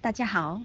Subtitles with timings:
[0.00, 0.62] 大家好，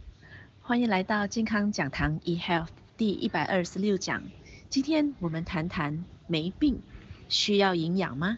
[0.61, 4.21] 欢迎来到健康讲堂 eHealth 第一百二十六讲。
[4.69, 6.79] 今天我们谈谈没病
[7.29, 8.38] 需要营养吗？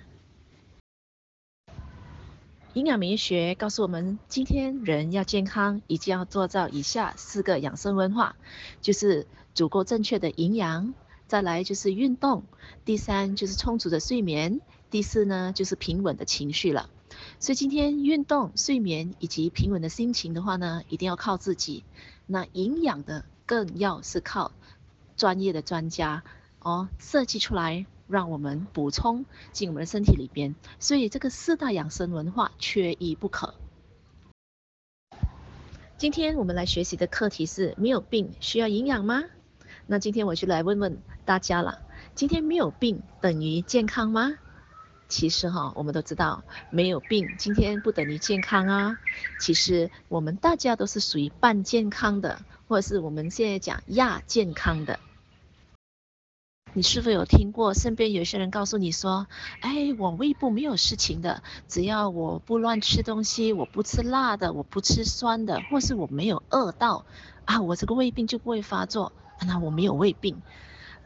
[2.76, 8.38] 营养美学告诉我们，今天人要健康，一定要做到以下四个养生文化，
[8.80, 10.94] 就是足够正确的营养，
[11.28, 12.46] 再来就是运动，
[12.86, 16.90] 第三就是充足的睡眠，第四呢就是平稳的情绪了。
[17.40, 21.84] 所以今天运动、睡眠以及平稳的心情的话呢，一定要靠自己。
[22.26, 24.52] 那营养的更要是靠
[25.16, 26.24] 专业的专家
[26.60, 30.56] 哦设计出来，让我们补充进我们的身体里边。
[30.80, 33.54] 所以这个四大养生文化缺一不可。
[35.98, 39.24] 今天我们来学习的课题是：没有病需要营养吗？
[39.88, 41.80] 那今天我就来问问大家了：
[42.16, 44.34] 今天没有病等于健康吗？
[45.08, 48.98] 其实哈，我们都知道，没有病今天不等于健康啊。
[49.40, 55.00] 其实我们大家都是属于半健康的，或者是我们现在讲亚健康的。
[56.74, 59.28] 你是否有听过身边有些人告诉你说
[59.62, 67.06] ：“哎，我胃部没有事情的，只要我不乱吃东西，我不吃辣的，我不吃酸的，或是我没有饿到
[67.46, 69.14] 啊，我这个胃病就不会发作。
[69.46, 70.42] 那我没有胃病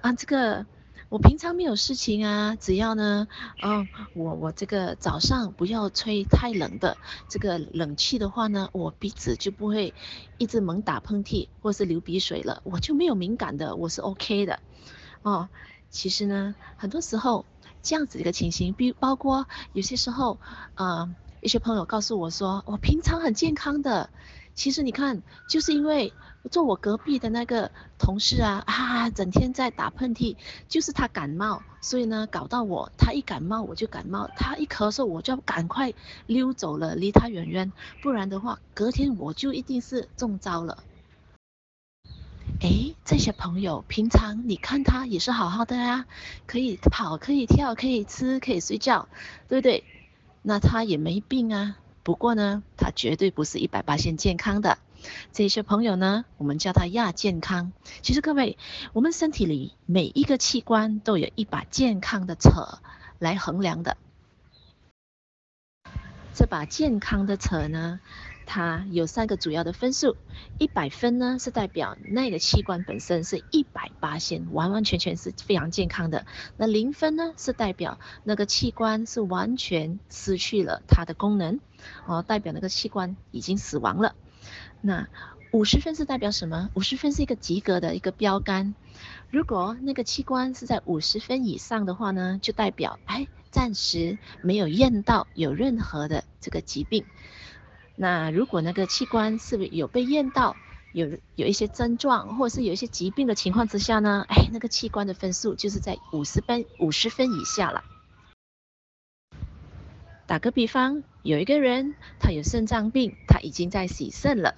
[0.02, 0.66] 啊，这个。”
[1.10, 3.28] 我平常没有事情啊，只要呢，
[3.64, 9.96] 嗯，我我这个早上不要吹太冷的这个冷气的话呢，我鼻子就不会
[10.38, 14.60] 一直猛打喷嚏或是流鼻水了，我就没有敏感的，我是 OK 的，
[15.24, 15.50] 哦，
[15.90, 17.48] 其实呢，很多时候
[17.82, 20.40] 这样子一个情形，比包括有些时候，
[20.76, 24.12] 呃，一些朋友告诉我说，我平常很健康的，
[24.56, 26.14] 其实你看，就是因为。
[26.50, 30.38] 坐我隔壁的那个同事啊啊， 整天在打喷嚏，
[30.70, 35.94] 就是他感冒，所以呢，搞到我，他一感冒我就感冒，他一咳嗽我就要赶快
[36.28, 40.82] 溜走了，离他远远，不然的话，隔天我就一定是中招了。
[42.62, 46.06] 诶，这些朋友平常你看他也是好好的呀，
[46.48, 49.10] 可以跑，可以跳，可以吃，可以睡觉，
[49.50, 49.84] 对不对？
[50.42, 51.76] 那他也没病啊，
[52.10, 54.80] 不过呢，它绝对不是一百八线健康的。
[55.32, 57.72] 这些朋友呢，我们叫它亚健康。
[58.02, 58.58] 其实各位，
[58.94, 62.50] 我们身体里每一个器官都有一把健康的尺
[63.20, 63.96] 来衡量的。
[66.34, 68.00] 这把健康的尺呢，
[68.52, 70.18] 它有三个主要的分数。
[70.58, 76.26] 一百分呢，是代表那个器官本身是一百八千，完完全全是非常健康的。
[76.58, 81.60] 那零分呢，是代表那个器官是完全失去了它的功能，
[82.08, 84.16] 哦，代表那个器官已经死亡了。
[84.82, 85.08] 那
[85.52, 86.72] 五十分是代表什么？
[86.74, 88.74] 五十分是一个及格的一个标杆。
[89.30, 97.06] 如果那个器官是在五十分以上的话呢，就代表哎，暂时没有验到有任何的这个疾病。
[98.02, 100.56] 那如果那个器官是不是有被验到
[100.94, 104.26] 有有一些症状，或者是有一些疾病的情况之下呢？
[104.30, 107.84] 哎，那个器官的分数就是在五十分五十分以下了。
[110.28, 114.56] 打个比方，有一个人他有肾脏病，他已经在洗肾了。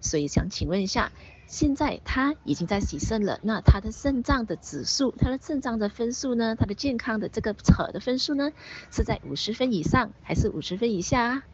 [0.00, 1.12] 所以想请问一下，
[1.46, 6.56] 现在他已经在洗肾了，那他的肾脏的指数，他的肾脏的分数呢？
[6.56, 8.50] 他的健康的这个扯的分数呢，
[8.90, 11.44] 是在五十分以上还是五十分以下啊？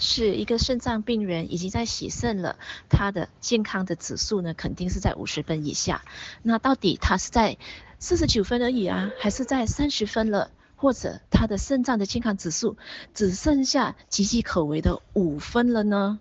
[0.00, 2.56] 是一个肾脏病人已经在洗肾了，
[2.88, 6.02] 他的健康的指数呢，肯定是在五十分以下。
[6.42, 7.58] 那到底他是在
[7.98, 10.50] 四十九分而已啊，还是在三十分了？
[10.74, 12.78] 或者他的肾脏的健康指数
[13.12, 16.18] 只剩下岌岌可危的五分了呢？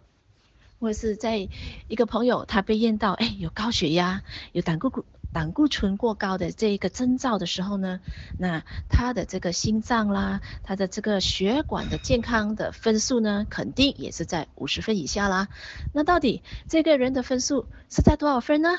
[0.82, 1.48] 或者是在
[1.88, 8.00] 一个朋友他被验到，哎，有高血压，有胆固胆固醇过高的这一个征兆的时候呢，
[8.38, 15.48] 那他的这个心脏啦，他的这个血管的健康的分数呢，肯定也是在五十分以下啦。
[15.94, 18.78] 那到底这个人的分数是在多少分呢？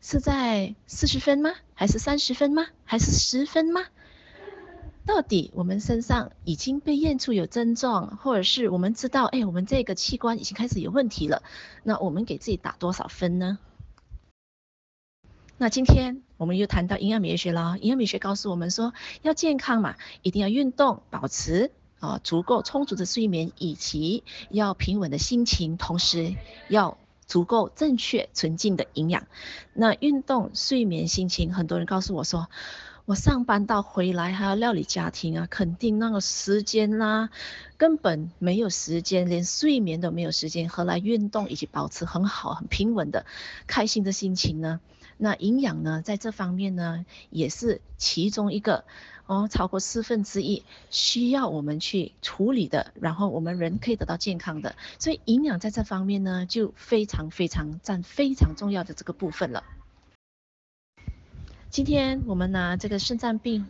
[0.00, 1.50] 是在四十分吗？
[1.74, 2.66] 还是三十分吗？
[2.84, 3.82] 还是十分吗？
[5.04, 11.42] 到底我们身上已经被验出有症状，或者是我们知道，哎，我们这个器官已经开始有问题了，
[11.82, 13.58] 那我们给自己打多少分呢？
[15.62, 26.34] 那今天我们又谈到营养美学了，营养美学告诉我们说，要健康嘛，一定要运动，保持啊足够充足的睡眠，以及要平稳的心情，同时
[26.70, 26.96] 要
[27.26, 29.26] 足够正确纯净的营养。
[29.74, 32.48] 那运动、睡眠、心情，很多人告诉我说。
[33.06, 37.30] 我上班到回来还要料理家庭啊，肯定那个时间啦，
[37.76, 43.26] 根本没有时间，连睡眠都没有时间，何来运动以及保持很好很平稳的
[43.66, 44.78] 开心的心情呢？
[45.22, 48.84] 那营养呢，在这方面呢，也是其中一个
[49.26, 54.76] 哦，超过四分之一需要我们去处理的，然后我们人可以得到健康的。
[54.98, 59.62] 所以营养在这方面呢，就非常非常占非常重要的这个部分了。
[61.68, 63.66] 今天我们拿这个肾脏病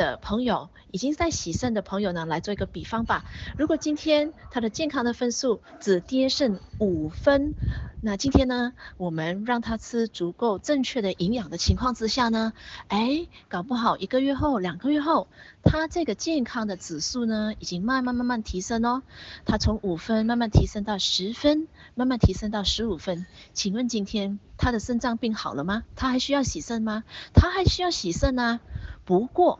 [0.00, 3.26] 的朋友，已经在洗肾的朋友呢，来做一个比方吧。
[3.58, 7.54] 如果今天他的健康的分数只跌剩五分，
[8.00, 12.54] 那今天呢，我们让他吃足够正确的营养的情况之下呢，
[12.88, 15.28] 哎，搞不好一个月后、两个月后，
[15.62, 19.02] 他这个健康的指数呢，已经慢慢慢慢提升哦。
[19.44, 23.26] 他从五分慢慢提升到十分，慢慢提升到十五分。
[23.52, 25.82] 请问今天他的肾脏病好了吗？
[25.94, 27.04] 他还需要洗肾吗？
[27.34, 28.60] 他还需要洗肾啊。
[29.04, 29.58] 不过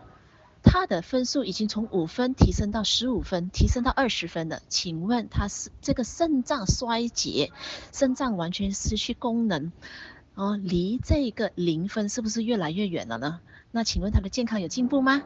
[0.63, 4.63] 他的分数已经从五分提升到十五分，提升到二十分了。
[4.69, 7.51] 请问他是这个肾脏衰竭，
[7.93, 9.73] 肾脏完全失去功能，
[10.35, 13.41] 哦，离这个零分是不是越来越远了呢？
[13.71, 15.23] 那请问他的健康有进步吗？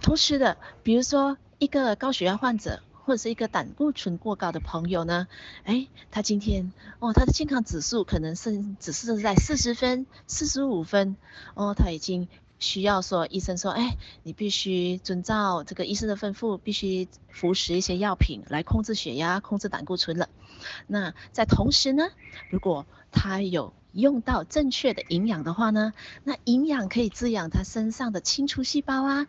[0.00, 2.82] 同时的，比如说一个高血压患者。
[3.08, 5.28] 或者是一个胆固醇过高的朋友呢，
[5.64, 11.16] 哎，他今天哦，他的健康指数可能是只是在四十分、四十五分，
[11.54, 12.28] 哦，他已经
[12.58, 20.28] 需要说医生说，哎，你必须遵照这个医生的吩咐，必须服食一些药品来控制血压、控制胆固醇了。
[20.86, 22.08] 那在同时呢，
[22.50, 25.92] 如果他有用到正确的营养的话呢，
[26.24, 29.26] 那营养可以滋养他身上的清除细胞啊。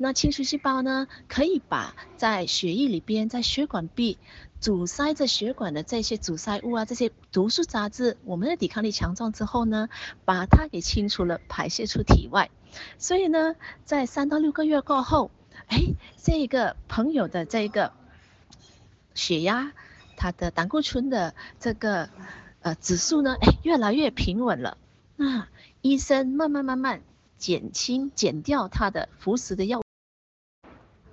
[0.00, 4.16] 那清除细胞呢，可以把在血液里边，在血管壁
[4.60, 9.88] 阻塞着血管的这些阻塞物啊，这些毒素杂质，我们的抵抗力强壮之后呢，
[10.24, 12.50] 把它给清除了，排泄出体外。
[12.98, 15.30] 所以呢，在三到六个月过后，
[15.68, 17.92] 哎，这个朋友的这个
[19.14, 19.72] 血压，
[20.16, 22.10] 他的胆固醇的这个
[22.60, 24.76] 呃指数呢，哎，越来越平稳了。
[25.16, 25.46] 那
[25.82, 27.02] 医生慢慢慢慢
[27.38, 29.82] 减轻减掉他的服食的药。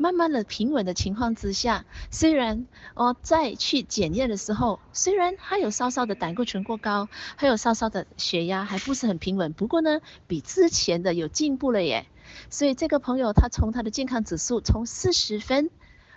[0.06, 12.06] 慢慢的平稳的情况之下，虽然哦再去检验的时候，虽然还有稍稍的胆固醇过高，还有稍稍的血压还不是很平稳，不过呢，比之前的有进步了耶。
[12.52, 15.72] 所以这个朋友他从他的健康指数从四十分，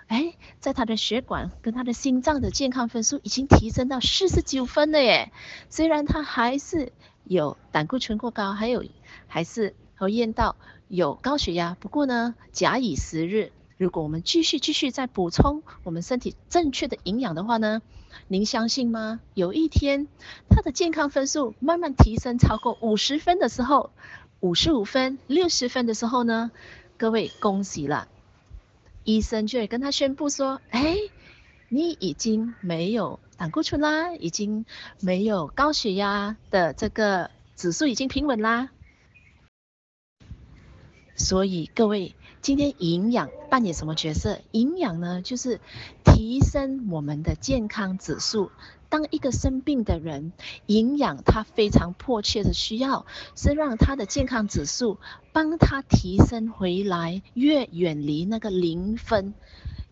[0.08, 5.32] 哎，在他的血管跟他的心脏的健康分数已经提升到四十九分了耶。
[5.70, 6.92] 虽然他还是
[7.24, 8.84] 有胆固醇过高，还有
[9.26, 10.56] 还是会验到
[10.88, 13.50] 有高血压，不过呢，假以时日。
[13.78, 17.80] 如果我们继续继续再补充我们身体正确的营养的话呢，
[18.26, 19.20] 您相信吗？
[19.34, 20.08] 有一天
[20.50, 23.92] 他的健康分数慢慢提升超过五十分的时候，
[24.40, 26.50] 五十五分、六十分的时候呢，
[26.96, 28.08] 各位恭喜了，
[29.04, 30.96] 医生就会跟他宣布说：哎，
[31.68, 34.66] 你已经没有胆固醇啦，已经
[35.00, 38.70] 没有高血压的这个指数已经平稳啦。
[41.14, 42.16] 所以各位。
[42.48, 44.40] 今天营养扮演什么角色？
[44.52, 45.60] 营养呢，就是
[46.02, 48.50] 提升我们的健康指数。
[48.88, 50.32] 当一个生病的人，
[50.64, 53.04] 营养他非常迫切的需要，
[53.36, 54.96] 是让他的健康指数
[55.34, 59.34] 帮他提升回来，越远离那个零分。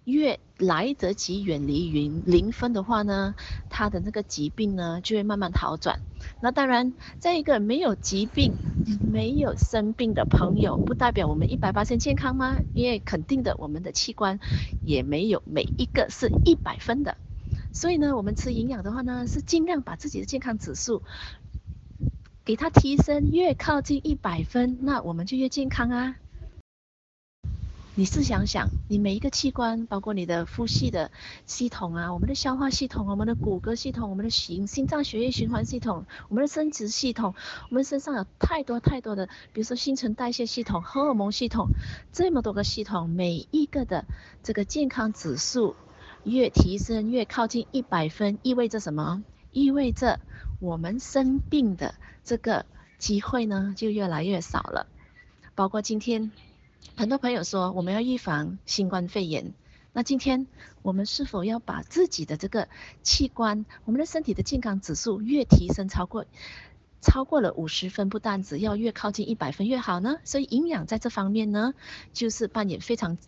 [0.06, 3.35] 越来得及远离云零分的话呢，
[3.69, 5.99] 他的那个疾病呢就会慢慢好转。
[6.41, 8.55] 那当然，在一个没有疾病、
[9.12, 12.56] 没有生病的朋友，不代表我们一百%健康吗？
[12.73, 14.38] 因为肯定的，我们的器官
[14.85, 17.17] 也没有每一个是一百分的。
[17.73, 21.02] 所以呢，我们吃营养的话呢，是尽量把自己的健康指数
[22.45, 26.16] 给它提升，越靠近一百分，那我们就越健康啊。
[27.99, 31.11] 你试想想，你每一个器官，包括你的呼吸的
[31.47, 37.35] 系统啊，我们的消化系统，我们的骨骼系统，我们的心心脏血液循环系统，我们的生殖系统，
[37.71, 41.69] 我们身上有太多太多的，比如说新陈代谢系统、荷尔蒙系统，
[42.12, 44.05] 这么多个系统，每一个的
[44.43, 45.75] 这个健康指数
[46.23, 49.25] 越提升，越靠近一百分，意味着什么？
[49.53, 50.21] 意味着
[50.61, 52.67] 我们生病的这个
[52.99, 54.87] 机会呢，就越来越少了。
[55.55, 56.31] 包括今天。
[56.95, 59.52] 很多朋友说，我们要预防新冠肺炎，
[59.93, 60.47] 那今天
[60.83, 62.69] 我们是否要把自己的这个
[63.02, 66.25] 器官，我们的身体的健康指数越提升超过
[67.02, 70.19] 超过了五十分，不但只要越靠近一百分越好呢？
[70.25, 71.75] 所以营养在这方面呢，
[72.14, 73.19] 就是扮演非常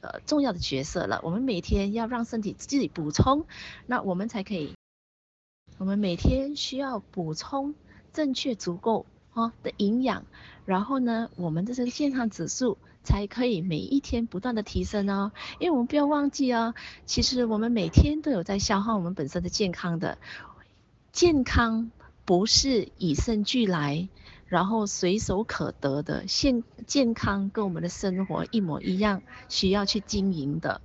[0.00, 1.20] 呃重要的角色了。
[1.24, 3.46] 我们每天要让身体自己补充，
[3.86, 4.74] 那我们才可以，
[5.78, 7.74] 我们每天需要补充
[8.12, 10.24] 正确足够哦的营养，
[10.66, 12.78] 然后呢，我们这些健康指数。
[13.04, 16.74] 才可以每一天不断的提升哦，因为我们不要忘记哦，
[17.06, 20.18] 其实我们每天都有在消耗我们本身的健康的，
[21.12, 21.90] 健康
[22.24, 24.08] 不是与生俱来，
[24.46, 30.80] 然后随手可得的，健健康跟我们的生活一模一样，需要去经营的。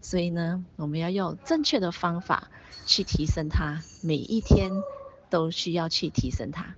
[0.00, 2.48] 所以呢，我们要用正确的方法
[2.86, 4.70] 去提升它，每一天
[5.28, 6.76] 都需要去提升它。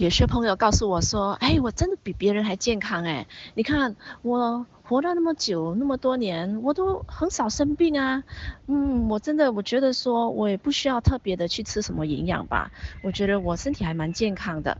[0.00, 3.26] 有些朋友告诉我说：“哎，我真的比别人还健康哎！
[3.52, 8.24] 你看我活了那么久，那么多年，我都很少生病啊。
[8.66, 12.72] 嗯，我真的我觉得说，我也不需要特别的去吃什么营养吧。
[13.02, 14.78] 我觉得我身体还蛮健康的。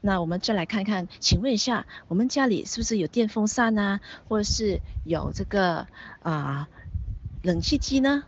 [0.00, 5.88] 那我们再来看看，请问一下，我们家里是不是有电风扇啊，或者是有这个
[6.22, 6.68] 啊、
[7.42, 8.22] 冷气机呢？”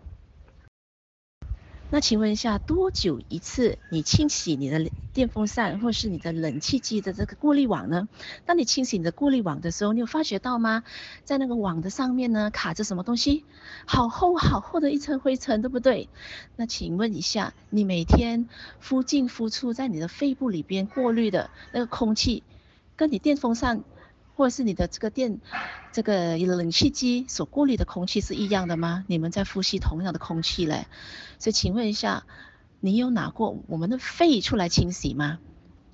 [1.88, 8.08] 那请问一下，多久一次你清洗你的电风扇或是你的冷气机的这个过滤网呢？
[8.44, 10.82] 当你清洗你的过滤网的时候，你有发觉到吗？
[11.24, 13.44] 在那个网的上面呢，卡着什么东西？
[13.86, 16.08] 好厚好厚的一层灰尘，对不对？
[16.56, 18.48] 那请问一下，你每天
[18.82, 22.42] 呼进呼出在你的肺部里边过滤的那个空气，
[22.96, 23.84] 跟你电风扇？
[24.36, 25.40] 或者是你的这个电，
[25.92, 29.04] 这个冷气机所过滤的空气是一样的吗？
[29.08, 30.86] 你们在呼吸同样的空气嘞，
[31.38, 32.24] 所以请问一下，
[32.80, 35.38] 你有拿过我们的肺出来清洗吗？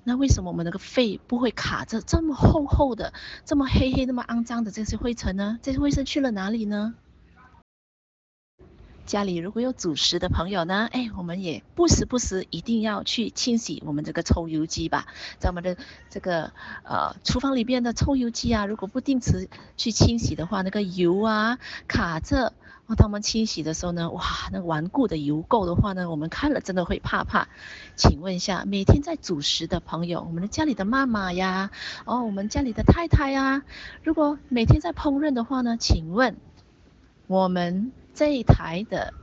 [0.03, 3.13] 那为什么我们那个肺不会卡着这么厚厚的、
[3.45, 5.57] 这么黑黑、那么肮脏的这些灰尘呢？
[5.61, 6.95] 这些灰尘去了哪里呢？
[9.05, 15.07] 家里如果有主食的朋友呢，哎，我们也不时不时一定要去清洗我们这个抽油机吧。
[15.39, 15.77] 在我们的
[16.09, 22.53] 这个呃厨房里边的抽油机啊，如果不定时去清洗的话，那个油啊卡着，
[22.95, 27.49] 当我们清洗的时候呢，哇，那顽固的油垢的话呢，我们看了真的会怕怕。
[27.95, 31.71] 请问一下，每天在煮食的朋友，我们的家里的妈妈呀，
[32.05, 33.63] 哦，我们家里的太太呀，
[34.01, 36.37] 如果每天在烹饪的话呢，请问
[37.27, 37.91] 我们。
[38.13, 39.13] 这一台的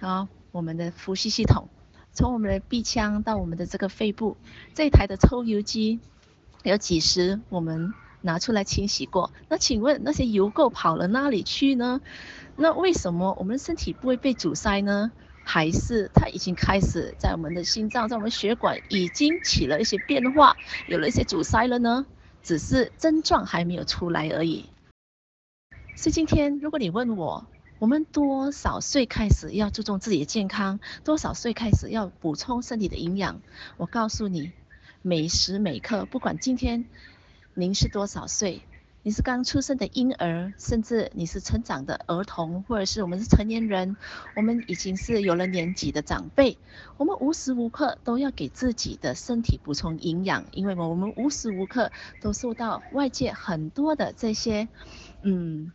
[0.00, 1.68] 啊，我们的呼吸系统，
[2.12, 4.36] 从我们的鼻腔到我们的这个肺部，
[4.74, 6.00] 这一台的抽油机，
[6.62, 9.32] 有几时我们拿出来清洗过？
[9.48, 12.00] 那请问那些油垢跑了哪里去呢？
[12.56, 15.10] 那为什么我们身体不会被阻塞呢？
[15.42, 20.56] 还是它已经开始在我们的心脏，在我们血管已经起了一些变化，
[20.88, 22.06] 有了一些阻塞了呢？
[22.42, 24.66] 只是症状还没有出来而已。
[25.96, 27.46] 所以今天如果你问我，
[27.84, 30.80] 我们多少岁开始要注重自己的健康？
[31.04, 33.42] 多少岁开始要补充身体的营养？
[33.76, 34.52] 我告诉你，
[35.02, 36.86] 每时每刻，不管今天
[37.52, 38.62] 您是多少岁，
[39.02, 43.98] 你是刚出生的婴儿，甚至你是成长的儿童，或者是我们是成年人，
[44.34, 46.56] 我们已经是有了年纪的长辈，
[46.96, 54.68] 我们无时无刻都要给自己的身体补充营养，因为我们无时无刻都受到外界很多的这些，
[55.20, 55.70] 嗯。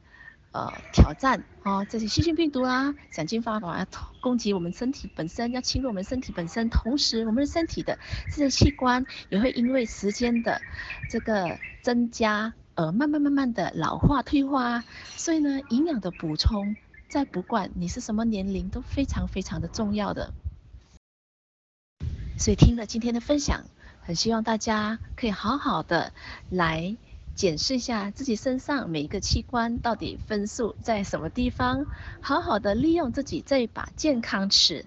[0.51, 3.85] 呃，挑战啊，这些细菌、病毒啊，想尽办法要
[4.19, 6.71] 攻击我们身体本身，要侵入我们身体本身。
[6.71, 7.99] 同时，我们的身体的
[8.31, 10.59] 这些器官也会因为时间的
[11.07, 14.83] 这个增加，而慢慢慢慢的老化退化。
[15.15, 16.75] 所以呢，营养的补充，
[17.07, 20.33] 在不管你是什么年龄，都非常非常的重要的。
[22.39, 23.65] 所以听了今天的分享，
[24.01, 26.11] 很希望大家可以好好的
[26.49, 26.97] 来。
[27.39, 31.85] 检视一下自己身上每一个器官到底分数在什么地方，
[32.19, 34.85] 好好的利用自己这一把健康尺，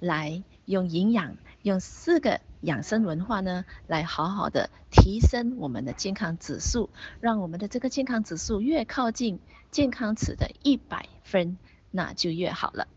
[0.00, 6.90] 来用营养，用四个养生文化呢，来好好的提升我们的健康指数，
[7.20, 9.38] 让我们的这个健康指数越靠近
[9.70, 11.56] 健康尺的一百分，
[11.92, 12.88] 那就越好了。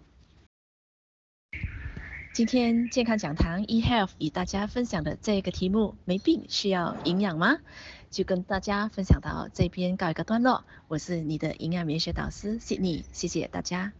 [2.35, 7.59] 今天健康讲堂 eHealth 与大家分享的这个题目，没病需要营养吗？
[8.11, 13.93] 就跟大家分享到这边告一个段落，我是你的营养美学导师 Sydney，谢谢大家。